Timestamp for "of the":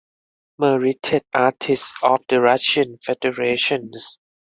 2.01-2.41